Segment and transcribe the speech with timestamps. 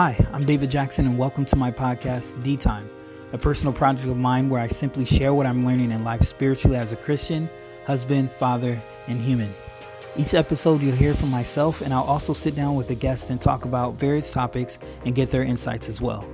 [0.00, 2.88] Hi, I'm David Jackson, and welcome to my podcast, D Time,
[3.32, 6.76] a personal project of mine where I simply share what I'm learning in life spiritually
[6.76, 7.50] as a Christian,
[7.84, 9.52] husband, father, and human.
[10.16, 13.40] Each episode, you'll hear from myself, and I'll also sit down with a guest and
[13.40, 16.24] talk about various topics and get their insights as well.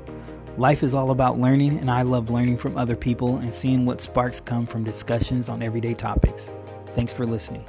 [0.58, 4.02] Life is all about learning, and I love learning from other people and seeing what
[4.02, 6.50] sparks come from discussions on everyday topics.
[6.90, 7.64] Thanks for listening.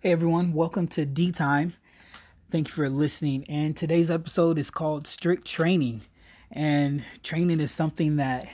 [0.00, 1.72] Hey everyone, welcome to D Time.
[2.50, 3.44] Thank you for listening.
[3.50, 6.00] And today's episode is called Strict Training.
[6.50, 8.46] And training is something that,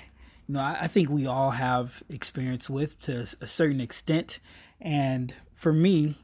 [0.48, 4.40] you know, I, I think we all have experience with to a certain extent.
[4.80, 6.16] And for me,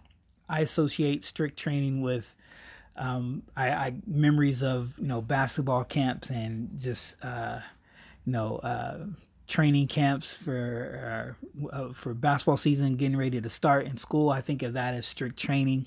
[0.48, 2.34] I associate strict training with
[2.96, 7.60] um, I, I, memories of you know basketball camps and just uh,
[8.26, 9.06] you know uh,
[9.46, 14.30] training camps for uh, uh for basketball season getting ready to start in school.
[14.30, 15.86] I think of that as strict training.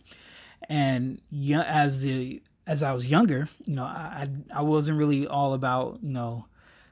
[0.69, 5.53] And yeah, as the as I was younger, you know, I I wasn't really all
[5.53, 6.45] about you know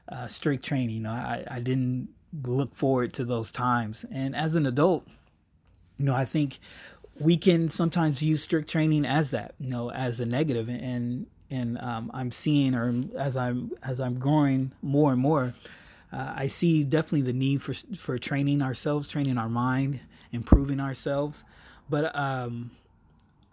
[0.08, 0.90] uh, strict training.
[0.90, 2.08] You know, I I didn't
[2.44, 4.04] look forward to those times.
[4.10, 5.06] And as an adult,
[5.98, 6.58] you know, I think
[7.20, 10.68] we can sometimes use strict training as that, you know, as a negative.
[10.68, 15.54] And and um, I'm seeing, or as I'm as I'm growing more and more,
[16.12, 20.00] uh, I see definitely the need for for training ourselves, training our mind,
[20.32, 21.44] improving ourselves.
[21.90, 22.70] But um,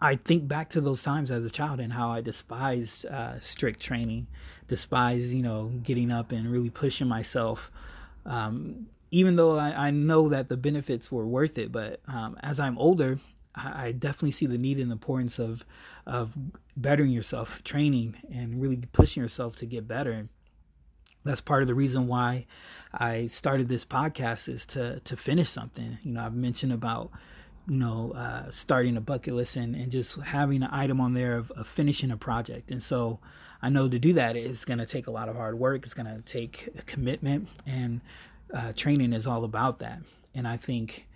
[0.02, 3.80] I think back to those times as a child and how I despised uh, strict
[3.80, 4.28] training,
[4.66, 7.70] despised, you know, getting up and really pushing myself.
[8.24, 12.60] Um, even though I, I, know that the benefits were worth it, but um, as
[12.60, 13.18] I'm older,
[13.54, 15.64] I, I, definitely see the need and importance of
[16.06, 16.36] of
[16.76, 20.28] bettering yourself, training, and really pushing yourself to get better.
[21.24, 22.46] That's part of the reason why
[22.92, 25.98] I started this podcast is to to finish something.
[26.02, 27.10] You know, I've mentioned about
[27.70, 31.36] you know, uh, starting a bucket list and, and just having an item on there
[31.36, 32.72] of, of finishing a project.
[32.72, 33.20] And so
[33.62, 35.84] I know to do that is going to take a lot of hard work.
[35.84, 38.00] It's going to take commitment, and
[38.52, 40.00] uh, training is all about that.
[40.34, 41.06] And I think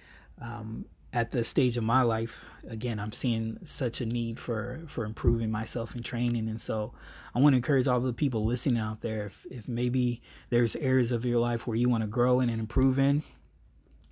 [0.40, 5.04] um, at the stage of my life, again, I'm seeing such a need for for
[5.04, 6.48] improving myself and training.
[6.48, 6.92] And so
[7.34, 9.26] I want to encourage all the people listening out there.
[9.26, 12.60] If, if maybe there's areas of your life where you want to grow in and
[12.60, 13.24] improve in,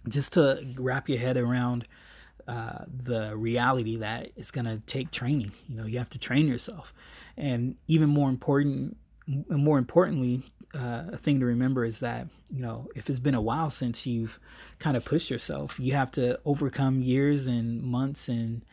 [0.08, 1.86] just to wrap your head around
[2.48, 5.52] uh, the reality that it's going to take training.
[5.68, 6.92] You know, you have to train yourself,
[7.36, 10.42] and even more important, more importantly,
[10.74, 14.06] uh, a thing to remember is that you know if it's been a while since
[14.06, 14.40] you've
[14.78, 18.64] kind of pushed yourself, you have to overcome years and months and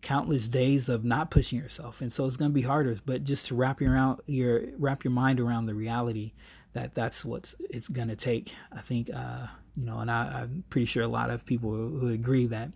[0.00, 2.98] countless days of not pushing yourself, and so it's going to be harder.
[3.04, 6.32] But just to wrap your around your wrap your mind around the reality
[6.72, 8.54] that that's what it's going to take.
[8.72, 9.46] I think uh,
[9.78, 12.72] you know, and I, am pretty sure a lot of people would agree that,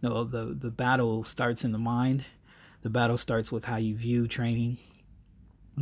[0.00, 2.26] you know, the the battle starts in the mind.
[2.82, 4.78] The battle starts with how you view training.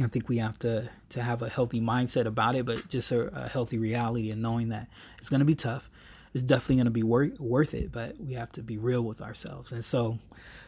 [0.03, 3.44] I think we have to to have a healthy mindset about it, but just a,
[3.44, 4.88] a healthy reality and knowing that
[5.19, 5.91] it's going to be tough.
[6.32, 9.21] It's definitely going to be worth worth it, but we have to be real with
[9.21, 9.72] ourselves.
[9.72, 10.21] And so,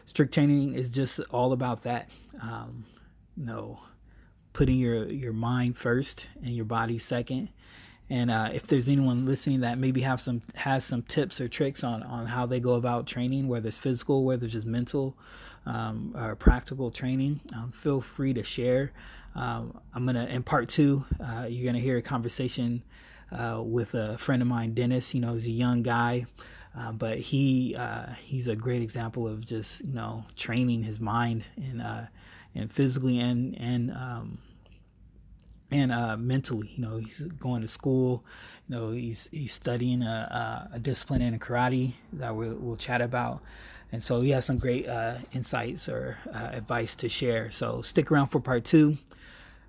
[0.05, 2.11] strict training is just all about that.
[2.43, 2.85] Um,
[3.35, 3.79] you know,
[4.53, 7.49] putting your your mind first and your body second
[8.09, 11.83] and uh, if there's anyone listening that maybe have some has some tips or tricks
[11.83, 15.17] on on how they go about training, whether it's physical, whether it's just mental
[15.65, 18.91] um, or practical training, um, feel free to share.
[19.33, 22.83] Um, I'm gonna in part two, uh, you're gonna hear a conversation
[23.31, 25.15] uh, with a friend of mine, Dennis.
[25.15, 26.27] You know, he's a young guy.
[26.77, 31.45] Uh, but he uh, he's a great example of just you know training his mind
[31.55, 32.01] and uh,
[32.53, 34.39] and physically and and um,
[35.75, 36.71] and uh, mentally.
[36.75, 38.23] You know, he's going to school.
[38.67, 43.41] You know, he's he's studying a, a discipline in karate that we'll, we'll, chat about.
[43.91, 47.51] And so he has some great uh, insights or uh, advice to share.
[47.51, 48.97] So stick around for part two.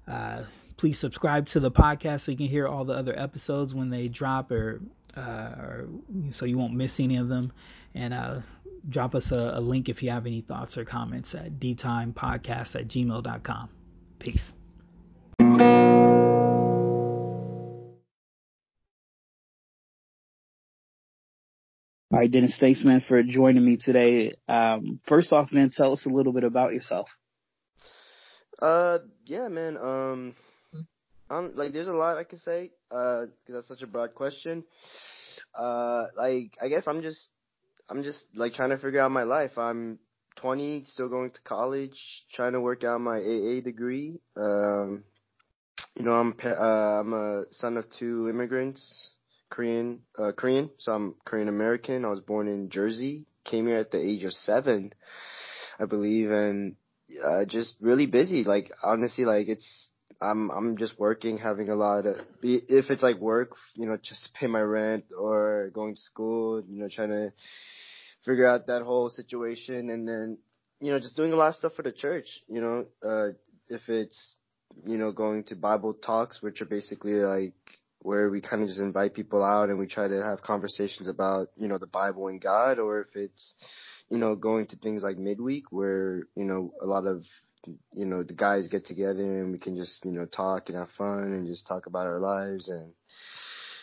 [0.08, 0.44] Uh,
[0.76, 4.08] please subscribe to the podcast so you can hear all the other episodes when they
[4.08, 4.80] drop, or,
[5.16, 5.88] uh, or
[6.30, 7.52] so you won't miss any of them.
[7.94, 8.40] And uh,
[8.88, 12.86] drop us a, a link if you have any thoughts or comments at dtimepodcast at
[12.86, 13.68] gmail.com.
[14.18, 14.52] Peace.
[22.12, 24.34] All right, Dennis, thanks, man, for joining me today.
[24.48, 27.10] Um, first off, man, tell us a little bit about yourself.
[28.62, 29.76] Uh, yeah, man.
[29.76, 30.36] Um,
[31.28, 32.70] I'm, like, there's a lot I could say.
[32.92, 34.62] Uh, because that's such a broad question.
[35.52, 37.28] Uh, like, I guess I'm just,
[37.88, 39.58] I'm just like trying to figure out my life.
[39.58, 39.98] I'm
[40.36, 44.20] 20, still going to college, trying to work out my AA degree.
[44.36, 45.02] Um,
[45.96, 49.10] you know, I'm uh, I'm a son of two immigrants.
[49.50, 50.70] Korean, uh, Korean.
[50.78, 52.04] So I'm Korean American.
[52.04, 53.26] I was born in Jersey.
[53.44, 54.92] Came here at the age of seven,
[55.78, 56.76] I believe, and
[57.24, 58.44] uh, just really busy.
[58.44, 59.90] Like honestly, like it's
[60.20, 64.34] I'm I'm just working, having a lot of if it's like work, you know, just
[64.34, 67.32] pay my rent or going to school, you know, trying to
[68.24, 70.38] figure out that whole situation, and then
[70.80, 72.42] you know, just doing a lot of stuff for the church.
[72.48, 73.28] You know, uh,
[73.68, 74.36] if it's
[74.84, 77.54] you know going to Bible talks, which are basically like
[78.06, 81.48] where we kind of just invite people out and we try to have conversations about
[81.56, 83.54] you know the Bible and God, or if it's
[84.08, 87.24] you know going to things like midweek where you know a lot of
[87.92, 90.88] you know the guys get together and we can just you know talk and have
[90.90, 92.92] fun and just talk about our lives and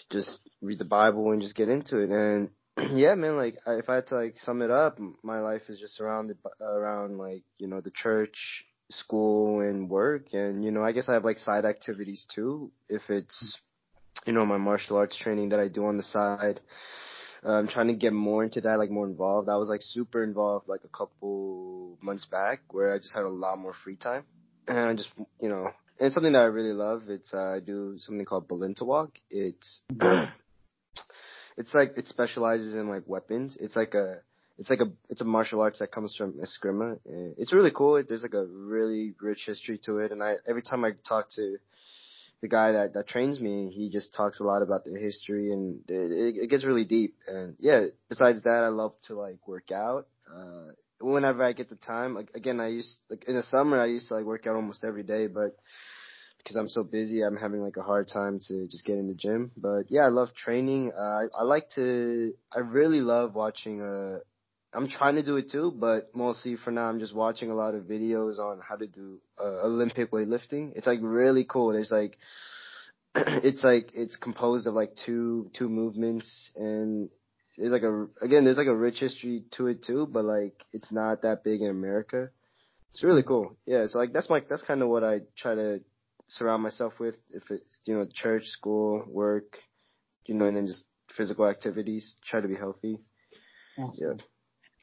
[0.10, 2.10] just read the Bible and just get into it.
[2.10, 2.50] And
[2.98, 5.98] yeah man like if I had to like sum it up my life is just
[5.98, 10.28] surrounded around like you know the church school and work.
[10.32, 12.72] And you know I guess I have like side activities too.
[12.88, 13.60] If it's
[14.26, 16.60] you know my martial arts training that I do on the side
[17.46, 19.50] I'm trying to get more into that, like more involved.
[19.50, 23.30] I was like super involved like a couple months back where I just had a
[23.30, 24.24] lot more free time.
[24.68, 25.10] And I just,
[25.40, 27.04] you know, it's something that I really love.
[27.10, 29.12] It's, uh, I do something called Balintawak.
[29.30, 29.82] It's,
[31.58, 33.58] it's like, it specializes in like weapons.
[33.60, 34.20] It's like a,
[34.58, 37.00] it's like a, it's a martial arts that comes from Eskrima.
[37.38, 38.02] It's really cool.
[38.08, 40.12] There's like a really rich history to it.
[40.12, 41.58] And I, every time I talk to,
[42.44, 45.80] the guy that that trains me, he just talks a lot about the history and
[45.88, 47.16] it, it, gets really deep.
[47.26, 50.08] And yeah, besides that, I love to like work out.
[50.30, 53.86] Uh, whenever I get the time, like again, I used like in the summer, I
[53.86, 55.56] used to like work out almost every day, but
[56.38, 59.16] because I'm so busy, I'm having like a hard time to just get in the
[59.16, 59.52] gym.
[59.56, 60.92] But yeah, I love training.
[60.92, 64.20] Uh, I, I like to, I really love watching, uh,
[64.74, 67.76] I'm trying to do it too, but mostly for now I'm just watching a lot
[67.76, 70.74] of videos on how to do uh, Olympic weightlifting.
[70.76, 71.74] It's like really cool.
[71.74, 72.18] There's like
[73.16, 77.10] it's like it's composed of like two two movements and
[77.58, 80.92] there's like a again there's like a rich history to it too, but like it's
[80.92, 82.30] not that big in America.
[82.90, 83.56] It's really cool.
[83.66, 85.82] Yeah, so like that's my that's kind of what I try to
[86.28, 89.60] surround myself with if it you know church, school, work,
[90.26, 90.86] you know, and then just
[91.16, 92.16] physical activities.
[92.24, 92.98] Try to be healthy.
[93.78, 94.18] Awesome.
[94.18, 94.24] Yeah.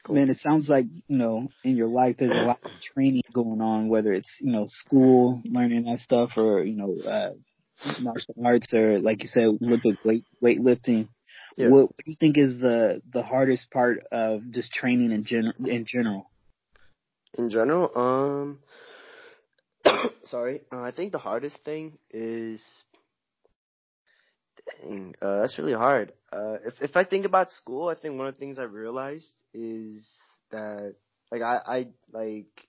[0.05, 0.17] Cool.
[0.17, 3.61] Man, it sounds like, you know, in your life there's a lot of training going
[3.61, 7.31] on, whether it's, you know, school, learning that stuff or, you know, uh,
[8.01, 11.09] martial arts or like you said, Olympic weight, weightlifting.
[11.57, 11.69] Yeah.
[11.69, 15.55] What, what do you think is the, the hardest part of just training in general,
[15.67, 16.31] in general?
[17.35, 18.59] In general, um,
[20.25, 22.63] sorry, uh, I think the hardest thing is
[24.83, 26.13] Dang, uh, that's really hard.
[26.33, 29.43] Uh, if if I think about school, I think one of the things I realized
[29.53, 30.09] is
[30.51, 30.95] that
[31.31, 32.69] like I I like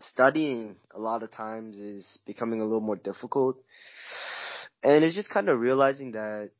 [0.00, 3.56] studying a lot of times is becoming a little more difficult,
[4.82, 6.50] and it's just kind of realizing that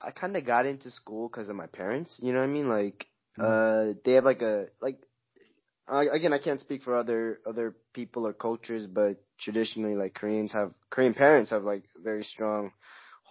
[0.00, 2.18] I kind of got into school because of my parents.
[2.22, 2.68] You know what I mean?
[2.68, 3.06] Like,
[3.38, 3.90] mm-hmm.
[3.90, 4.98] uh, they have like a like.
[5.86, 10.52] I, again, I can't speak for other other people or cultures, but traditionally, like Koreans
[10.52, 12.72] have Korean parents have like very strong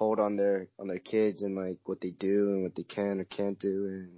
[0.02, 3.20] hold on their on their kids and like what they do and what they can
[3.20, 3.86] or can't do.
[3.86, 4.10] And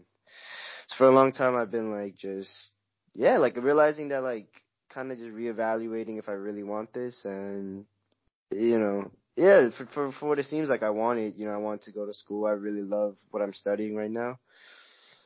[0.87, 2.71] so for a long time I've been like just
[3.13, 4.47] yeah like realizing that like
[4.93, 7.25] kind of just reevaluating if I really want this.
[7.25, 7.83] And
[8.49, 11.53] you know yeah for, for for what it seems like I want it you know
[11.53, 12.45] I want to go to school.
[12.45, 14.39] I really love what I'm studying right now.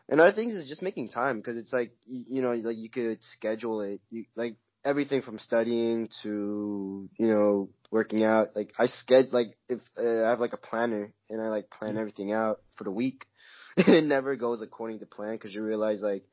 [0.10, 2.90] And other things is just making time because it's like you, you know like you
[2.90, 4.02] could schedule it.
[4.10, 4.56] You like
[4.88, 8.56] everything from studying to you know working out.
[8.56, 11.92] Like I schedule like if uh, I have like a planner and I like plan
[11.92, 12.00] mm-hmm.
[12.00, 13.26] everything out for the week,
[13.78, 16.24] it never goes according to plan because you realize like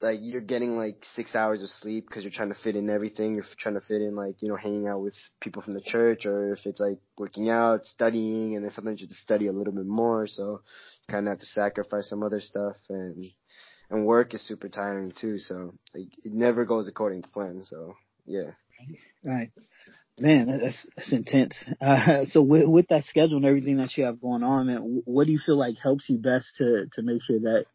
[0.00, 3.34] like you're getting like six hours of sleep because you're trying to fit in everything.
[3.34, 6.26] You're trying to fit in like you know hanging out with people from the church,
[6.26, 9.52] or if it's like working out, studying, and then sometimes you have to study a
[9.52, 10.26] little bit more.
[10.26, 10.60] So
[11.08, 13.24] you kind of have to sacrifice some other stuff, and
[13.92, 15.38] and work is super tiring too.
[15.38, 17.62] So like it never goes according to plan.
[17.62, 17.94] So
[18.26, 18.52] yeah.
[19.22, 19.52] Right.
[20.18, 21.54] Man, that's that's intense.
[21.80, 25.26] Uh, so with, with that schedule and everything that you have going on, man, what
[25.26, 27.66] do you feel like helps you best to to make sure that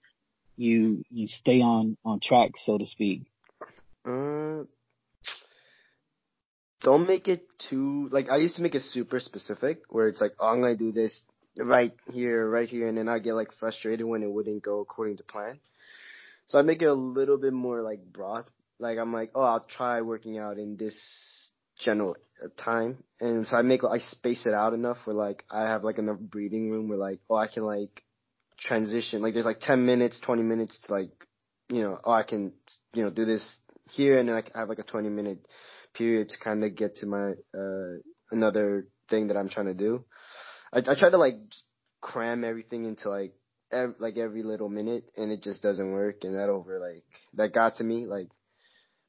[0.56, 3.24] you you stay on on track, so to speak?
[4.06, 4.64] Uh,
[6.82, 10.34] don't make it too like I used to make it super specific, where it's like,
[10.40, 11.22] oh, I'm gonna do this
[11.58, 15.18] right here, right here, and then I get like frustrated when it wouldn't go according
[15.18, 15.60] to plan.
[16.48, 18.46] So I make it a little bit more like broad.
[18.80, 20.98] Like I'm like, oh, I'll try working out in this
[21.80, 25.64] general uh, time, and so I make I space it out enough where like I
[25.64, 28.04] have like enough breathing room where like oh I can like
[28.60, 31.12] transition like there's like 10 minutes 20 minutes to like
[31.70, 32.54] you know oh I can
[32.94, 33.58] you know do this
[33.92, 35.46] here and then I have like a 20 minute
[35.94, 38.00] period to kind of get to my uh
[38.32, 40.06] another thing that I'm trying to do.
[40.74, 41.38] I I try to like
[42.02, 43.34] cram everything into like
[44.00, 47.76] like every little minute and it just doesn't work and that over like that got
[47.78, 48.30] to me like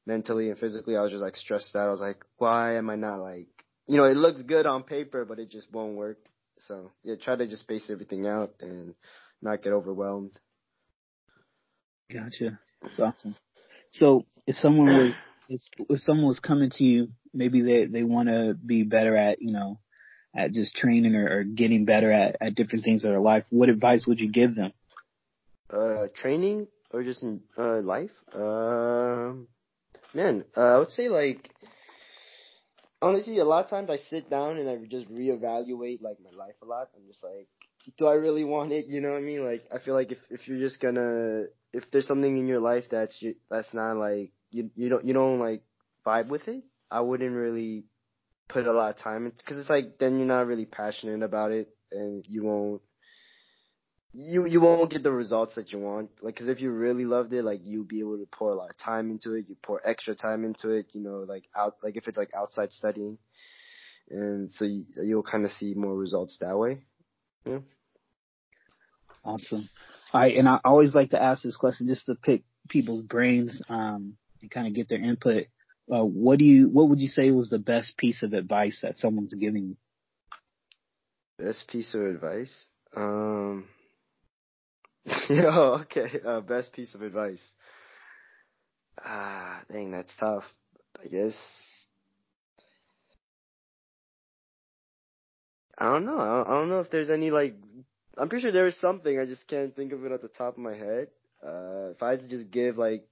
[0.05, 0.97] mentally and physically.
[0.97, 1.87] I was just like stressed out.
[1.87, 3.47] I was like, why am I not like,
[3.87, 6.17] you know, it looks good on paper, but it just won't work.
[6.59, 8.95] So yeah, try to just space everything out and
[9.41, 10.37] not get overwhelmed.
[12.11, 12.59] Gotcha.
[12.81, 13.35] That's awesome.
[13.91, 15.15] So if someone was
[15.47, 19.41] if, if someone was coming to you, maybe they they want to be better at
[19.41, 19.79] you know
[20.35, 23.45] at just training or, or getting better at at different things in their life.
[23.49, 24.71] What advice would you give them?
[25.69, 28.11] Uh, training or just in uh life.
[28.33, 29.47] Um,
[30.13, 31.49] man, uh, I would say like
[33.01, 36.55] honestly, a lot of times I sit down and I just reevaluate like my life
[36.61, 36.89] a lot.
[36.95, 37.47] I'm just like,
[37.97, 38.87] do I really want it?
[38.87, 39.43] You know what I mean?
[39.43, 42.85] Like, I feel like if if you're just gonna if there's something in your life
[42.89, 45.63] that's that's not like you you don't you don't like
[46.05, 47.85] vibe with it, I wouldn't really
[48.49, 51.69] put a lot of time because it's like then you're not really passionate about it
[51.91, 52.81] and you won't
[54.13, 56.09] you you won't get the results that you want.
[56.21, 58.71] Like, cause if you really loved it, like you'll be able to pour a lot
[58.71, 59.45] of time into it.
[59.47, 60.87] You pour extra time into it.
[60.93, 63.17] You know, like out like if it's like outside studying,
[64.09, 66.81] and so you, you'll kind of see more results that way.
[67.45, 67.59] Yeah.
[69.23, 69.69] Awesome.
[70.11, 73.61] All right, and I always like to ask this question just to pick people's brains
[73.69, 75.45] um, and kind of get their input.
[75.91, 76.69] Uh, what do you?
[76.69, 79.77] What would you say was the best piece of advice that someone's giving you?
[81.39, 82.67] Best piece of advice.
[82.95, 83.67] Um,
[85.31, 86.19] okay.
[86.25, 87.41] Uh, best piece of advice.
[88.99, 90.43] Ah, dang, that's tough.
[91.01, 91.33] I guess.
[95.77, 96.19] I don't know.
[96.19, 97.55] I don't know if there's any like.
[98.17, 99.17] I'm pretty sure there is something.
[99.17, 101.07] I just can't think of it at the top of my head.
[101.41, 103.07] Uh, if I had to just give like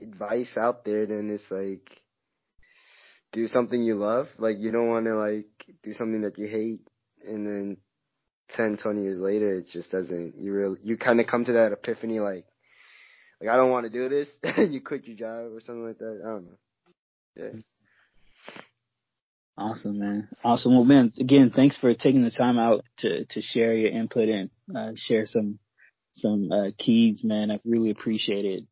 [0.00, 1.88] advice out there, then it's like
[3.32, 4.28] do something you love.
[4.38, 5.46] Like you don't want to like
[5.82, 6.80] do something that you hate,
[7.26, 7.76] and then
[8.50, 11.72] 10, 20 years later, it just doesn't, you really, you kind of come to that
[11.72, 12.44] epiphany like,
[13.40, 15.98] like, I don't want to do this, and you quit your job or something like
[15.98, 16.20] that.
[16.24, 16.58] I don't know.
[17.36, 17.60] Yeah.
[19.56, 20.28] Awesome, man.
[20.42, 20.74] Awesome.
[20.74, 24.50] Well, man, again, thanks for taking the time out to, to share your input and,
[24.74, 25.58] uh, share some,
[26.12, 27.50] some, uh, keys, man.
[27.50, 28.64] I really appreciate it.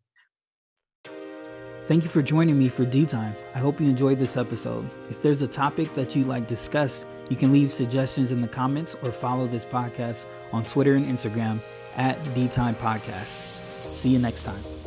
[1.92, 3.34] Thank you for joining me for D Time.
[3.54, 4.88] I hope you enjoyed this episode.
[5.10, 8.96] If there's a topic that you'd like discussed, you can leave suggestions in the comments
[9.02, 11.60] or follow this podcast on Twitter and Instagram
[11.96, 13.44] at D Time Podcast.
[13.92, 14.81] See you next time.